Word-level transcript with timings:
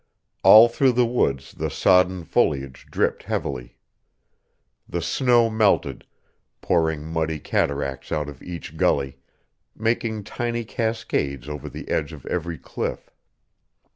All 0.41 0.67
through 0.67 0.93
the 0.93 1.05
woods 1.05 1.51
the 1.51 1.69
sodden 1.69 2.23
foliage 2.23 2.87
dripped 2.89 3.21
heavily. 3.21 3.77
The 4.89 4.99
snow 4.99 5.47
melted, 5.47 6.07
pouring 6.59 7.05
muddy 7.05 7.37
cataracts 7.37 8.11
out 8.11 8.27
of 8.27 8.41
each 8.41 8.77
gully, 8.77 9.19
making 9.75 10.23
tiny 10.23 10.65
cascades 10.65 11.47
over 11.47 11.69
the 11.69 11.87
edge 11.89 12.13
of 12.13 12.25
every 12.25 12.57
cliff. 12.57 13.11